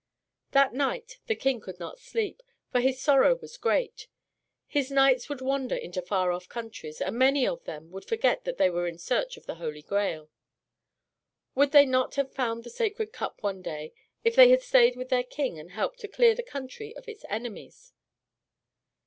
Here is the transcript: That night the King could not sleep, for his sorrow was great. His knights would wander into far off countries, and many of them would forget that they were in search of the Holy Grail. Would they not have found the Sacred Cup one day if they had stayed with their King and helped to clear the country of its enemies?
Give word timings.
That 0.49 0.73
night 0.73 1.19
the 1.27 1.35
King 1.35 1.61
could 1.61 1.79
not 1.79 1.99
sleep, 1.99 2.41
for 2.71 2.79
his 2.79 2.99
sorrow 2.99 3.35
was 3.35 3.55
great. 3.55 4.07
His 4.65 4.89
knights 4.89 5.29
would 5.29 5.41
wander 5.41 5.75
into 5.75 6.01
far 6.01 6.31
off 6.31 6.49
countries, 6.49 6.99
and 7.01 7.15
many 7.15 7.45
of 7.45 7.65
them 7.65 7.91
would 7.91 8.05
forget 8.05 8.43
that 8.43 8.57
they 8.57 8.67
were 8.71 8.87
in 8.87 8.97
search 8.97 9.37
of 9.37 9.45
the 9.45 9.53
Holy 9.61 9.83
Grail. 9.83 10.31
Would 11.53 11.71
they 11.71 11.85
not 11.85 12.15
have 12.15 12.33
found 12.33 12.63
the 12.63 12.71
Sacred 12.71 13.13
Cup 13.13 13.43
one 13.43 13.61
day 13.61 13.93
if 14.23 14.35
they 14.35 14.49
had 14.49 14.63
stayed 14.63 14.95
with 14.95 15.09
their 15.09 15.23
King 15.23 15.59
and 15.59 15.69
helped 15.73 15.99
to 15.99 16.07
clear 16.07 16.33
the 16.33 16.41
country 16.41 16.95
of 16.95 17.07
its 17.07 17.23
enemies? 17.29 17.93